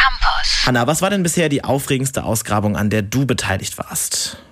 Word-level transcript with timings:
Campus. 0.00 0.66
Hanna, 0.66 0.86
was 0.86 1.02
war 1.02 1.10
denn 1.10 1.22
bisher 1.22 1.48
die 1.48 1.64
aufregendste 1.64 2.24
Ausgrabung, 2.24 2.76
an 2.76 2.90
der 2.90 3.02
du 3.02 3.26
beteiligt 3.26 3.76
warst? 3.78 4.42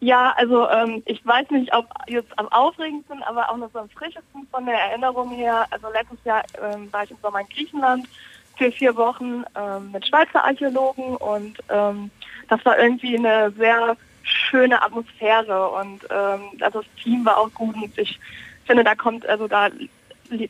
Ja, 0.00 0.32
also 0.36 0.68
ähm, 0.68 1.02
ich 1.06 1.24
weiß 1.24 1.50
nicht, 1.50 1.74
ob 1.74 1.86
jetzt 2.06 2.38
am 2.38 2.48
aufregendsten, 2.48 3.22
aber 3.22 3.50
auch 3.50 3.56
noch 3.56 3.70
so 3.72 3.80
am 3.80 3.90
frischesten 3.90 4.46
von 4.50 4.64
der 4.64 4.74
Erinnerung 4.74 5.30
her. 5.30 5.66
Also 5.70 5.88
letztes 5.92 6.18
Jahr 6.24 6.42
ähm, 6.62 6.90
war 6.92 7.04
ich 7.04 7.10
im 7.10 7.18
Sommer 7.22 7.40
in 7.40 7.48
Griechenland 7.48 8.08
für 8.56 8.72
vier 8.72 8.96
Wochen 8.96 9.44
ähm, 9.54 9.92
mit 9.92 10.06
Schweizer 10.06 10.44
Archäologen 10.44 11.16
und 11.16 11.58
ähm, 11.68 12.10
das 12.48 12.64
war 12.64 12.78
irgendwie 12.78 13.16
eine 13.16 13.50
sehr 13.52 13.96
schöne 14.22 14.82
Atmosphäre 14.82 15.68
und 15.68 16.04
ähm, 16.10 16.40
also 16.60 16.80
das 16.80 17.02
Team 17.02 17.24
war 17.24 17.38
auch 17.38 17.52
gut 17.54 17.74
und 17.74 17.96
ich 17.98 18.18
finde, 18.66 18.84
da 18.84 18.94
kommt, 18.94 19.26
also 19.26 19.48
da 19.48 19.68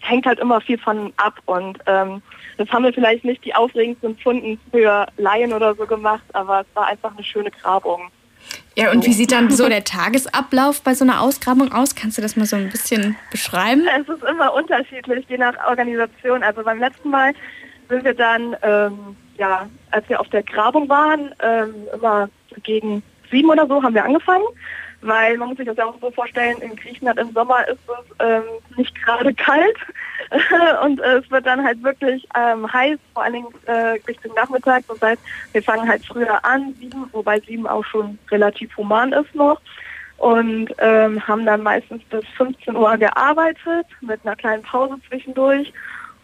hängt 0.01 0.27
halt 0.27 0.39
immer 0.39 0.61
viel 0.61 0.79
von 0.79 1.12
ab 1.17 1.41
und 1.47 1.79
ähm, 1.87 2.23
das 2.57 2.69
haben 2.71 2.85
wir 2.85 2.93
vielleicht 2.93 3.25
nicht 3.25 3.45
die 3.45 3.55
aufregendsten 3.55 4.17
Funden 4.19 4.61
für 4.71 5.07
Laien 5.17 5.53
oder 5.53 5.75
so 5.75 5.87
gemacht, 5.87 6.25
aber 6.33 6.61
es 6.61 6.66
war 6.75 6.87
einfach 6.87 7.12
eine 7.15 7.25
schöne 7.25 7.51
Grabung. 7.51 8.11
Ja, 8.77 8.91
und 8.93 9.05
wie 9.07 9.12
sieht 9.12 9.33
dann 9.33 9.51
so 9.51 9.69
der 9.69 9.85
Tagesablauf 9.85 10.83
bei 10.83 10.95
so 10.95 11.05
einer 11.05 11.21
Ausgrabung 11.21 11.73
aus? 11.73 11.95
Kannst 11.95 12.19
du 12.19 12.23
das 12.23 12.37
mal 12.37 12.47
so 12.47 12.57
ein 12.57 12.71
bisschen 12.71 13.16
beschreiben? 13.30 13.87
Es 14.01 14.09
ist 14.09 14.23
immer 14.24 14.52
unterschiedlich, 14.55 15.27
je 15.29 15.38
nach 15.38 15.55
Organisation. 15.69 16.43
Also 16.43 16.62
beim 16.62 16.79
letzten 16.79 17.10
Mal 17.10 17.33
sind 17.88 18.05
wir 18.05 18.15
dann, 18.15 18.57
ähm, 18.62 19.16
ja, 19.37 19.69
als 19.91 20.09
wir 20.09 20.21
auf 20.21 20.29
der 20.29 20.43
Grabung 20.43 20.88
waren, 20.88 21.35
ähm, 21.43 21.74
immer 21.95 22.29
gegen 22.62 23.02
sieben 23.30 23.51
oder 23.51 23.66
so 23.66 23.83
haben 23.83 23.95
wir 23.95 24.05
angefangen 24.05 24.45
weil 25.02 25.36
man 25.38 25.48
muss 25.48 25.59
sich 25.59 25.66
das 25.66 25.77
ja 25.77 25.86
auch 25.86 26.00
so 26.00 26.10
vorstellen, 26.10 26.59
in 26.60 26.77
Griechenland 26.77 27.18
im 27.18 27.32
Sommer 27.32 27.66
ist 27.68 27.78
es 27.88 28.16
ähm, 28.18 28.42
nicht 28.77 28.95
gerade 29.02 29.32
kalt 29.34 29.76
und 30.84 31.00
äh, 31.00 31.18
es 31.18 31.30
wird 31.30 31.46
dann 31.46 31.64
halt 31.64 31.82
wirklich 31.82 32.26
ähm, 32.36 32.70
heiß, 32.70 32.98
vor 33.14 33.23
allen 33.23 33.32
Dingen 33.34 33.48
äh, 33.66 33.98
Richtung 34.06 34.34
Nachmittag. 34.34 34.84
Das 34.88 35.00
heißt, 35.00 35.23
wir 35.52 35.62
fangen 35.62 35.88
halt 35.88 36.04
früher 36.04 36.45
an, 36.45 36.74
sieben, 36.78 37.09
wobei 37.12 37.40
sieben 37.40 37.66
auch 37.66 37.84
schon 37.84 38.18
relativ 38.30 38.76
human 38.76 39.12
ist 39.12 39.34
noch 39.34 39.60
und 40.20 40.68
ähm, 40.79 41.26
haben 41.26 41.46
dann 41.46 41.62
meistens 41.62 42.02
bis 42.04 42.24
15 42.37 42.76
Uhr 42.76 42.96
gearbeitet 42.98 43.87
mit 44.02 44.20
einer 44.23 44.37
kleinen 44.37 44.62
Pause 44.62 44.96
zwischendurch. 45.09 45.73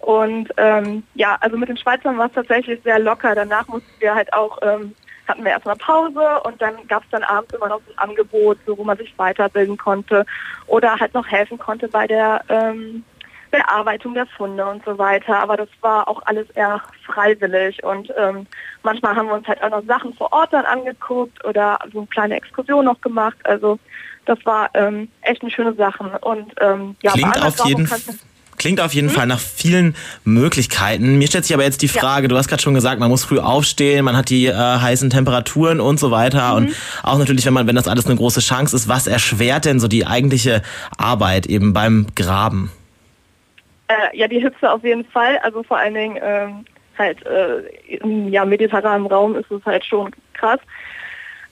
Und 0.01 0.51
ähm, 0.59 1.03
ja, 1.15 1.39
also 1.41 1.57
mit 1.57 1.71
den 1.71 1.79
Schweizern 1.79 2.19
war 2.19 2.27
es 2.27 2.33
tatsächlich 2.35 2.83
sehr 2.85 2.99
locker. 2.99 3.35
Danach 3.35 3.67
mussten 3.69 3.91
wir 3.99 4.15
halt 4.15 4.31
auch 4.35 4.59
ähm, 4.61 4.95
hatten 5.29 5.45
wir 5.45 5.53
erstmal 5.53 5.77
Pause 5.77 6.41
und 6.45 6.61
dann 6.61 6.75
gab 6.89 7.03
es 7.05 7.11
dann 7.11 7.23
abends 7.23 7.53
immer 7.55 7.69
noch 7.69 7.81
so 7.87 7.93
ein 7.93 8.11
Angebot, 8.11 8.59
so, 8.67 8.77
wo 8.79 8.85
man 8.85 8.97
sich 8.97 9.17
weiterbilden 9.19 9.77
konnte 9.77 10.25
oder 10.67 10.99
halt 10.99 11.15
noch 11.15 11.27
helfen 11.27 11.59
konnte 11.59 11.89
bei 11.89 12.07
der 12.07 12.43
ähm, 12.49 13.05
Bearbeitung 13.51 14.15
der 14.15 14.27
Funde 14.27 14.67
und 14.67 14.85
so 14.85 14.99
weiter. 14.99 15.39
Aber 15.39 15.57
das 15.57 15.69
war 15.81 16.09
auch 16.09 16.23
alles 16.27 16.49
eher 16.51 16.81
freiwillig 17.05 17.83
und 17.85 18.13
ähm, 18.17 18.47
manchmal 18.83 19.17
haben 19.17 19.29
wir 19.29 19.35
uns 19.35 19.47
halt 19.47 19.63
auch 19.63 19.71
noch 19.71 19.85
Sachen 19.85 20.15
vor 20.15 20.33
Ort 20.33 20.53
dann 20.53 20.65
angeguckt 20.65 21.45
oder 21.45 21.79
so 21.93 21.99
eine 21.99 22.07
kleine 22.09 22.37
Exkursion 22.37 22.85
noch 22.85 23.01
gemacht. 23.01 23.39
Also 23.45 23.79
das 24.27 24.45
war 24.45 24.71
ähm, 24.75 25.09
echt 25.23 25.43
eine 25.43 25.51
schöne 25.51 25.75
Sache. 25.75 26.19
Und 26.21 26.53
ähm, 26.61 26.97
ja, 27.03 27.13
Klingt 27.13 27.43
auf 27.43 27.65
jeden 27.65 27.87
Fall 27.87 28.01
Klingt 28.67 28.81
auf 28.81 28.95
jeden 28.95 29.11
hm? 29.11 29.15
Fall 29.15 29.27
nach 29.29 29.39
vielen 29.39 29.95
Möglichkeiten. 30.25 31.19
Mir 31.19 31.29
stellt 31.29 31.45
sich 31.45 31.55
aber 31.55 31.63
jetzt 31.63 31.83
die 31.83 31.89
Frage, 31.89 32.23
ja. 32.25 32.29
du 32.29 32.37
hast 32.37 32.49
gerade 32.49 32.61
schon 32.61 32.75
gesagt, 32.75 32.99
man 32.99 33.09
muss 33.09 33.25
früh 33.25 33.39
aufstehen, 33.39 34.05
man 34.05 34.17
hat 34.17 34.29
die 34.29 34.47
äh, 34.47 34.53
heißen 34.53 35.09
Temperaturen 35.09 35.79
und 35.79 36.01
so 36.01 36.11
weiter. 36.11 36.51
Mhm. 36.51 36.57
Und 36.57 36.77
auch 37.05 37.17
natürlich, 37.17 37.47
wenn 37.47 37.53
man, 37.53 37.69
wenn 37.69 37.77
das 37.77 37.87
alles 37.87 38.07
eine 38.07 38.17
große 38.17 38.41
Chance 38.41 38.75
ist, 38.75 38.89
was 38.89 39.07
erschwert 39.07 39.67
denn 39.67 39.79
so 39.79 39.87
die 39.87 40.05
eigentliche 40.05 40.63
Arbeit 40.99 41.47
eben 41.47 41.75
beim 41.75 42.09
Graben? 42.17 42.73
Äh, 43.87 44.17
ja, 44.19 44.27
die 44.27 44.41
Hitze 44.41 44.69
auf 44.69 44.83
jeden 44.83 45.05
Fall. 45.05 45.39
Also 45.45 45.63
vor 45.63 45.79
allen 45.79 45.95
Dingen 45.95 46.19
ähm, 46.21 46.65
halt 46.99 47.25
äh, 47.25 47.61
im 47.99 48.33
ja, 48.33 48.45
mediterranen 48.45 49.07
Raum 49.07 49.37
ist 49.37 49.49
es 49.49 49.65
halt 49.65 49.85
schon 49.85 50.11
krass. 50.35 50.59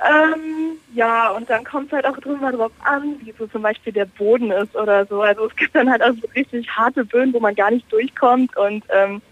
Ähm, 0.05 0.79
ja, 0.93 1.31
und 1.31 1.49
dann 1.49 1.65
kommt 1.65 1.87
es 1.87 1.93
halt 1.93 2.07
auch 2.07 2.19
drüber 2.19 2.53
drauf 2.53 2.73
an, 2.85 3.17
wie 3.21 3.33
so 3.39 3.47
zum 3.47 3.63
Beispiel 3.63 3.93
der 3.93 4.05
Boden 4.05 4.51
ist 4.51 4.77
oder 4.77 5.07
so. 5.07 5.23
Also 5.23 5.47
es 5.47 5.57
gibt 5.57 5.75
dann 5.75 5.91
halt 5.91 6.03
auch 6.03 6.13
so 6.21 6.29
richtig 6.35 6.69
harte 6.69 7.05
Böden, 7.05 7.33
wo 7.33 7.41
man 7.41 7.55
gar 7.55 7.71
nicht 7.71 7.91
durchkommt. 7.91 8.55
Und 8.57 8.85
ähm, 8.91 9.23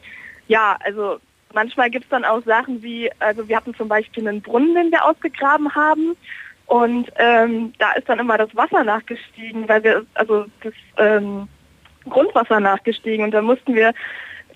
ja, 0.48 0.78
also 0.82 1.18
manchmal 1.52 1.90
gibt 1.90 2.04
es 2.04 2.10
dann 2.10 2.24
auch 2.24 2.42
Sachen 2.44 2.82
wie, 2.82 3.10
also 3.18 3.46
wir 3.48 3.56
hatten 3.56 3.74
zum 3.74 3.88
Beispiel 3.88 4.26
einen 4.26 4.40
Brunnen, 4.40 4.74
den 4.74 4.90
wir 4.90 5.04
ausgegraben 5.04 5.74
haben. 5.74 6.16
Und 6.66 7.12
ähm, 7.16 7.74
da 7.78 7.92
ist 7.92 8.08
dann 8.08 8.18
immer 8.18 8.38
das 8.38 8.54
Wasser 8.56 8.82
nachgestiegen, 8.82 9.68
weil 9.68 9.84
wir, 9.84 10.06
also 10.14 10.46
das 10.62 10.72
ähm, 10.96 11.48
Grundwasser 12.08 12.60
nachgestiegen. 12.60 13.24
Und 13.24 13.32
da 13.32 13.42
mussten 13.42 13.74
wir 13.74 13.92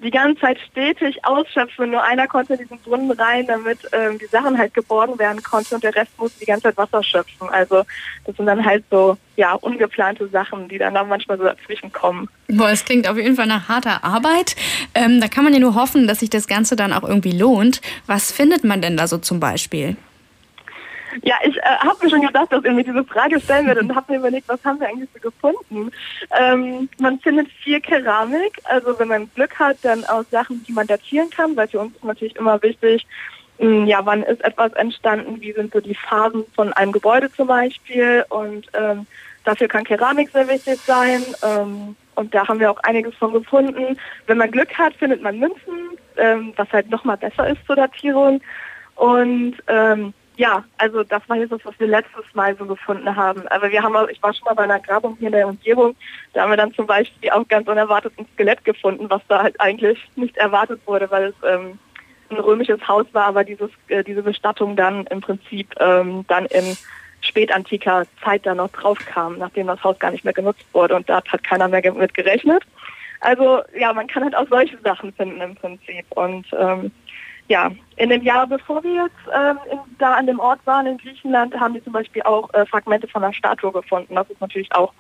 die 0.03 0.11
ganze 0.11 0.41
Zeit 0.41 0.59
stetig 0.71 1.25
ausschöpfen. 1.25 1.91
Nur 1.91 2.03
einer 2.03 2.27
konnte 2.27 2.55
in 2.55 2.61
diesen 2.61 2.79
Brunnen 2.79 3.11
rein, 3.11 3.47
damit 3.47 3.79
ähm, 3.93 4.19
die 4.19 4.27
Sachen 4.27 4.59
halt 4.59 4.75
geborgen 4.75 5.19
werden 5.19 5.43
konnten 5.43 5.77
und 5.77 5.84
der 5.84 5.95
Rest 5.95 6.19
musste 6.19 6.41
die 6.41 6.47
ganze 6.47 6.65
Zeit 6.65 6.77
Wasser 6.77 7.03
schöpfen. 7.03 7.49
Also 7.49 7.84
das 8.25 8.37
sind 8.37 8.47
dann 8.47 8.65
halt 8.65 8.85
so 8.91 9.17
ja 9.37 9.55
ungeplante 9.55 10.29
Sachen, 10.29 10.69
die 10.69 10.79
dann, 10.79 10.95
dann 10.95 11.09
manchmal 11.09 11.39
so 11.39 11.45
dazwischen 11.45 11.93
kommen. 11.93 12.29
Boah, 12.49 12.71
es 12.71 12.85
klingt 12.85 13.09
auf 13.09 13.17
jeden 13.17 13.37
Fall 13.37 13.47
nach 13.47 13.69
harter 13.69 14.05
Arbeit. 14.05 14.56
Ähm, 14.95 15.21
da 15.21 15.29
kann 15.29 15.45
man 15.45 15.53
ja 15.53 15.61
nur 15.61 15.75
hoffen, 15.75 16.06
dass 16.06 16.21
sich 16.21 16.31
das 16.31 16.47
Ganze 16.47 16.77
dann 16.77 16.93
auch 16.93 17.03
irgendwie 17.03 17.33
lohnt. 17.33 17.81
Was 18.06 18.33
findet 18.33 18.65
man 18.65 18.81
denn 18.81 18.97
da 18.97 19.06
so 19.06 19.19
zum 19.19 19.41
Beispiel? 19.41 19.97
Ja, 21.22 21.37
ich 21.44 21.56
äh, 21.56 21.60
habe 21.62 21.97
mir 22.03 22.10
schon 22.10 22.22
gedacht, 22.22 22.53
dass 22.53 22.65
ihr 22.65 22.72
mir 22.72 22.84
diese 22.84 23.04
Frage 23.04 23.41
stellen 23.41 23.66
werdet 23.66 23.84
und 23.84 23.94
habe 23.94 24.12
mir 24.12 24.19
überlegt, 24.19 24.49
was 24.49 24.62
haben 24.65 24.81
wir 24.81 24.88
eigentlich 24.88 25.09
so 25.15 25.21
gefunden. 25.21 25.91
Ähm, 26.38 26.88
man 26.99 27.19
findet 27.21 27.49
viel 27.49 27.81
Keramik, 27.81 28.60
also 28.65 28.99
wenn 28.99 29.09
man 29.09 29.31
Glück 29.34 29.59
hat, 29.59 29.78
dann 29.82 30.05
aus 30.05 30.28
Sachen, 30.31 30.65
die 30.65 30.72
man 30.72 30.87
datieren 30.87 31.31
kann, 31.31 31.56
weil 31.56 31.69
für 31.69 31.81
uns 31.81 31.94
ist 31.97 32.05
natürlich 32.05 32.37
immer 32.37 32.62
wichtig, 32.62 33.06
mh, 33.59 33.66
hm, 33.66 33.87
ja, 33.87 34.05
wann 34.05 34.22
ist 34.22 34.44
etwas 34.44 34.72
entstanden, 34.75 35.41
wie 35.41 35.53
sind 35.53 35.72
so 35.72 35.81
die 35.81 35.94
Phasen 35.94 36.44
von 36.55 36.72
einem 36.72 36.93
Gebäude 36.93 37.32
zum 37.32 37.49
Beispiel 37.49 38.25
und 38.28 38.66
ähm, 38.75 39.06
dafür 39.44 39.69
kann 39.69 39.84
Keramik 39.84 40.31
sehr 40.31 40.49
wichtig 40.49 40.78
sein. 40.81 41.22
Ähm, 41.43 41.97
und 42.16 42.34
da 42.34 42.49
haben 42.49 42.60
wir 42.60 42.71
auch 42.71 42.78
einiges 42.82 43.15
von 43.15 43.32
gefunden. 43.32 43.99
Wenn 44.26 44.38
man 44.38 44.50
Glück 44.50 44.76
hat, 44.76 44.94
findet 44.94 45.22
man 45.22 45.38
Münzen, 45.38 45.99
ähm, 46.16 46.53
was 46.56 46.71
halt 46.72 46.91
nochmal 46.91 47.19
besser 47.19 47.49
ist 47.49 47.65
zur 47.66 47.76
Datierung. 47.76 48.41
Und 48.97 49.56
ähm, 49.69 50.15
ja, 50.37 50.65
also 50.79 51.03
das 51.03 51.23
war 51.29 51.37
jetzt 51.37 51.53
das, 51.53 51.65
was 51.65 51.79
wir 51.81 51.87
letztes 51.87 52.25
Mal 52.35 52.57
so 52.57 52.67
gefunden 52.67 53.15
haben. 53.17 53.47
Aber 53.49 53.71
wir 53.71 53.83
haben, 53.83 53.95
ich 54.11 54.23
war 54.23 54.35
schon 54.35 54.45
mal 54.45 54.55
bei 54.55 54.65
einer 54.65 54.81
Grabung 54.81 55.17
hier 55.19 55.29
in 55.29 55.33
der 55.33 55.49
Umgebung, 55.49 55.97
da 56.33 56.43
haben 56.43 56.51
wir 56.51 56.57
dann 56.57 56.75
zum 56.75 56.87
Beispiel 56.87 57.31
auch 57.31 57.47
ganz 57.49 57.67
unerwartet 57.69 58.13
ein 58.19 58.27
Skelett 58.35 58.65
gefunden, 58.65 59.09
was 59.09 59.23
da 59.29 59.43
halt 59.43 59.61
eigentlich 59.61 59.99
nicht 60.17 60.37
erwartet 60.37 60.81
wurde, 60.87 61.11
weil 61.11 61.27
es 61.27 61.35
ähm, 61.43 61.79
ein 62.31 62.39
römisches 62.39 62.87
Haus 62.87 63.07
war, 63.13 63.27
aber 63.27 63.45
dieses, 63.45 63.71
äh, 63.89 64.05
diese 64.05 64.23
Bestattung 64.23 64.77
dann 64.77 65.07
im 65.07 65.21
Prinzip 65.21 65.75
ähm, 65.81 66.25
dann 66.29 66.47
in 66.47 66.77
spätantiker 67.21 68.05
Zeit 68.23 68.45
da 68.45 68.55
noch 68.55 68.71
drauf 68.71 68.99
kam, 69.07 69.39
nachdem 69.39 69.67
das 69.67 69.83
Haus 69.83 69.99
gar 69.99 70.11
nicht 70.11 70.25
mehr 70.25 70.35
genutzt 70.35 70.67
wurde 70.73 70.97
und 70.97 71.09
da 71.09 71.23
hat 71.25 71.45
keiner 71.45 71.69
mehr 71.69 71.93
mit 71.93 72.15
gerechnet. 72.15 72.63
Also 73.21 73.63
ja, 73.79 73.93
man 73.93 74.07
kann 74.07 74.23
halt 74.23 74.37
auch 74.37 74.47
solche 74.49 74.79
Sachen 74.85 75.13
finden 75.13 75.41
im 75.41 75.55
Prinzip 75.55 76.05
und 76.11 76.47
ähm, 76.59 76.93
ja, 77.49 77.71
in 77.97 78.11
dem 78.11 78.23
Jahr, 78.23 78.47
bevor 78.47 78.83
wir 78.83 79.05
jetzt 79.05 79.34
ähm, 79.34 79.59
in, 79.71 79.79
da 79.99 80.15
an 80.15 80.27
dem 80.27 80.39
Ort 80.39 80.61
waren 80.65 80.87
in 80.87 80.99
Griechenland, 80.99 81.55
haben 81.59 81.75
die 81.75 81.84
zum 81.84 81.93
Beispiel 81.93 82.23
auch 82.23 82.53
äh, 82.55 82.67
Fragmente 82.67 83.09
von 83.09 83.23
einer 83.23 83.33
Statue 83.33 83.73
gefunden. 83.73 84.15
Das 84.15 84.29
ist 84.31 84.41
natürlich 84.41 84.73
auch 84.75 84.93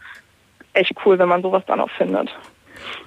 echt 0.72 0.94
cool, 1.04 1.18
wenn 1.18 1.28
man 1.28 1.42
sowas 1.42 1.62
dann 1.66 1.80
auch 1.80 1.90
findet. 1.90 2.30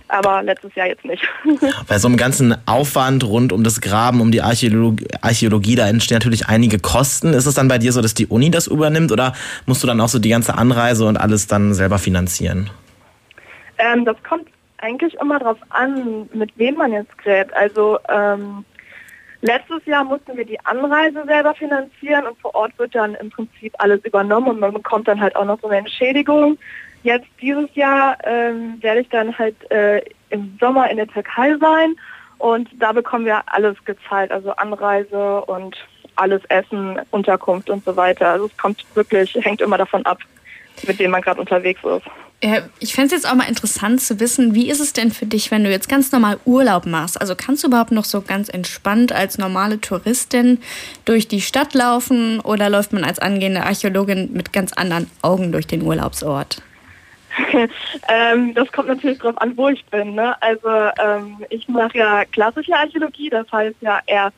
Aber 0.08 0.42
letztes 0.42 0.74
Jahr 0.76 0.88
jetzt 0.88 1.06
nicht. 1.06 1.24
Bei 1.88 2.00
so 2.00 2.08
einem 2.08 2.18
ganzen 2.18 2.56
Aufwand 2.68 3.24
rund 3.24 3.54
um 3.54 3.64
das 3.64 3.80
Graben, 3.80 4.22
um 4.22 4.32
die 4.32 4.42
Archäologie, 4.42 5.08
Archäologie, 5.22 5.76
da 5.76 5.88
entstehen 5.88 6.18
natürlich 6.18 6.48
einige 6.48 6.80
Kosten. 6.80 7.34
Ist 7.34 7.46
es 7.46 7.54
dann 7.54 7.68
bei 7.68 7.78
dir 7.78 7.92
so, 7.92 8.02
dass 8.02 8.16
die 8.16 8.26
Uni 8.26 8.50
das 8.50 8.68
übernimmt 8.68 9.12
oder 9.12 9.34
musst 9.68 9.84
du 9.84 9.88
dann 9.88 10.02
auch 10.02 10.10
so 10.10 10.18
die 10.18 10.30
ganze 10.30 10.58
Anreise 10.58 11.06
und 11.06 11.18
alles 11.18 11.48
dann 11.48 11.74
selber 11.76 12.00
finanzieren? 12.00 12.72
Ähm, 13.78 14.04
das 14.04 14.18
kommt 14.28 14.48
eigentlich 14.80 15.14
immer 15.22 15.40
darauf 15.40 15.60
an, 15.70 16.28
mit 16.34 16.58
wem 16.58 16.76
man 16.76 16.92
jetzt 16.92 17.16
gräbt. 17.20 17.54
Also 17.54 18.00
ähm, 18.10 18.66
Letztes 19.42 19.86
Jahr 19.86 20.04
mussten 20.04 20.36
wir 20.36 20.46
die 20.46 20.60
Anreise 20.66 21.24
selber 21.26 21.54
finanzieren 21.54 22.28
und 22.28 22.38
vor 22.40 22.54
Ort 22.56 22.78
wird 22.78 22.94
dann 22.94 23.16
im 23.16 23.30
Prinzip 23.30 23.74
alles 23.78 24.04
übernommen 24.04 24.48
und 24.48 24.60
man 24.60 24.74
bekommt 24.74 25.08
dann 25.08 25.22
halt 25.22 25.36
auch 25.36 25.46
noch 25.46 25.62
so 25.62 25.68
eine 25.68 25.78
Entschädigung. 25.78 26.58
Jetzt 27.04 27.28
dieses 27.42 27.74
Jahr 27.74 28.18
ähm, 28.26 28.78
werde 28.82 29.02
ich 29.02 29.10
dann 29.10 29.38
halt 29.38 29.56
äh, 29.72 30.02
im 30.30 30.58
Sommer 30.60 30.90
in 30.90 30.98
der 30.98 31.08
Türkei 31.08 31.56
sein 31.58 31.96
und 32.38 32.70
da 32.80 32.92
bekommen 32.92 33.26
wir 33.26 33.42
alles 33.46 33.78
gezahlt, 33.86 34.32
also 34.32 34.52
Anreise 34.52 35.42
und 35.46 35.78
alles 36.18 36.44
Essen, 36.50 37.00
Unterkunft 37.12 37.70
und 37.70 37.86
so 37.86 37.96
weiter. 37.96 38.30
Also 38.30 38.48
es 38.48 38.58
kommt 38.58 38.86
wirklich, 38.94 39.34
hängt 39.36 39.62
immer 39.62 39.78
davon 39.78 40.06
ab, 40.06 40.20
mit 40.86 41.00
dem 41.00 41.12
man 41.12 41.22
gerade 41.22 41.40
unterwegs 41.40 41.82
ist. 41.84 42.06
Ja, 42.42 42.60
ich 42.80 42.94
fände 42.94 43.08
es 43.08 43.24
jetzt 43.24 43.30
auch 43.30 43.36
mal 43.36 43.50
interessant 43.50 44.00
zu 44.00 44.22
wissen, 44.22 44.56
wie 44.56 44.70
ist 44.70 44.80
es 44.80 44.94
denn 44.94 45.12
für 45.12 45.26
dich, 45.26 45.52
wenn 45.52 45.66
du 45.66 45.70
jetzt 45.70 45.90
ganz 45.90 46.14
normal 46.14 46.40
Urlaub 46.46 46.86
machst? 46.86 47.20
Also 47.20 47.36
kannst 47.36 47.64
du 47.64 47.68
überhaupt 47.68 47.92
noch 47.92 48.06
so 48.06 48.22
ganz 48.22 48.48
entspannt 48.48 49.12
als 49.12 49.38
normale 49.38 49.82
Touristin 49.82 50.60
durch 51.04 51.28
die 51.28 51.42
Stadt 51.42 51.74
laufen 51.74 52.40
oder 52.40 52.70
läuft 52.70 52.94
man 52.94 53.04
als 53.04 53.20
angehende 53.20 53.64
Archäologin 53.64 54.32
mit 54.32 54.54
ganz 54.54 54.72
anderen 54.72 55.12
Augen 55.22 55.52
durch 55.52 55.68
den 55.68 55.82
Urlaubsort? 55.82 56.62
ähm, 58.08 58.54
das 58.54 58.72
kommt 58.72 58.88
natürlich 58.88 59.20
darauf 59.20 59.38
an, 59.42 59.58
wo 59.58 59.68
ich 59.68 59.86
bin. 59.88 60.16
Ne? 60.16 60.42
Also 60.42 60.70
ähm, 60.70 61.44
ich 61.50 61.68
mache 61.68 61.98
ja 61.98 62.24
klassische 62.24 62.74
Archäologie, 62.74 63.30
das 63.30 63.52
heißt 63.52 63.76
ja 63.82 64.00
eher 64.06 64.32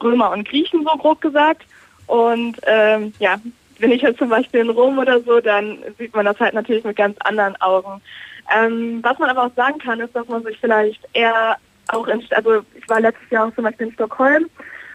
Römer 0.00 0.30
und 0.30 0.48
Griechen, 0.48 0.84
so 0.84 0.96
grob 0.98 1.20
gesagt. 1.20 1.62
Und 2.06 2.58
ähm, 2.66 3.12
ja, 3.18 3.40
wenn 3.80 3.92
ich 3.92 4.02
jetzt 4.02 4.18
zum 4.18 4.28
Beispiel 4.28 4.60
in 4.60 4.70
Rom 4.70 4.98
oder 4.98 5.20
so, 5.20 5.40
dann 5.40 5.78
sieht 5.98 6.14
man 6.14 6.26
das 6.26 6.38
halt 6.38 6.54
natürlich 6.54 6.84
mit 6.84 6.96
ganz 6.96 7.16
anderen 7.20 7.60
Augen. 7.60 8.00
Ähm, 8.54 9.00
was 9.02 9.18
man 9.18 9.30
aber 9.30 9.44
auch 9.44 9.54
sagen 9.54 9.78
kann, 9.78 10.00
ist, 10.00 10.14
dass 10.14 10.28
man 10.28 10.42
sich 10.42 10.58
vielleicht 10.58 11.00
eher 11.12 11.56
auch 11.88 12.06
in, 12.06 12.22
also 12.30 12.62
ich 12.74 12.88
war 12.88 13.00
letztes 13.00 13.30
Jahr 13.30 13.46
auch 13.46 13.54
zum 13.54 13.64
Beispiel 13.64 13.88
in 13.88 13.92
Stockholm 13.94 14.46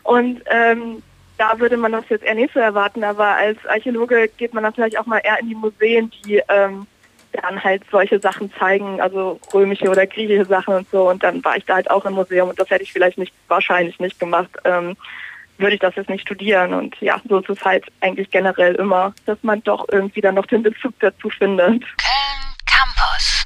und 0.03 0.41
ähm, 0.47 1.01
da 1.37 1.59
würde 1.59 1.77
man 1.77 1.91
das 1.91 2.07
jetzt 2.09 2.23
eher 2.23 2.35
nicht 2.35 2.53
so 2.53 2.59
erwarten, 2.59 3.03
aber 3.03 3.27
als 3.27 3.57
Archäologe 3.65 4.29
geht 4.37 4.53
man 4.53 4.63
dann 4.63 4.73
vielleicht 4.73 4.97
auch 4.97 5.05
mal 5.05 5.21
eher 5.23 5.39
in 5.39 5.49
die 5.49 5.55
Museen, 5.55 6.11
die 6.23 6.41
ähm, 6.47 6.87
dann 7.41 7.63
halt 7.63 7.83
solche 7.91 8.19
Sachen 8.19 8.51
zeigen, 8.53 9.01
also 9.01 9.39
römische 9.53 9.89
oder 9.89 10.07
griechische 10.07 10.45
Sachen 10.45 10.75
und 10.75 10.89
so. 10.89 11.09
Und 11.09 11.23
dann 11.23 11.43
war 11.43 11.57
ich 11.57 11.65
da 11.65 11.75
halt 11.75 11.91
auch 11.91 12.05
im 12.05 12.13
Museum 12.13 12.49
und 12.49 12.59
das 12.59 12.69
hätte 12.69 12.83
ich 12.83 12.93
vielleicht 12.93 13.17
nicht, 13.17 13.33
wahrscheinlich 13.47 13.99
nicht 13.99 14.19
gemacht, 14.19 14.51
ähm, 14.63 14.95
würde 15.57 15.75
ich 15.75 15.81
das 15.81 15.95
jetzt 15.95 16.09
nicht 16.09 16.21
studieren. 16.21 16.73
Und 16.73 16.95
ja, 17.01 17.21
so 17.27 17.39
ist 17.39 17.49
es 17.49 17.63
halt 17.63 17.85
eigentlich 18.01 18.29
generell 18.29 18.75
immer, 18.75 19.13
dass 19.25 19.37
man 19.41 19.63
doch 19.63 19.85
irgendwie 19.91 20.21
dann 20.21 20.35
noch 20.35 20.45
den 20.45 20.63
Bezug 20.63 20.93
dazu 20.99 21.29
findet. 21.29 21.81
Köln 21.81 22.45
Campus. 22.65 23.34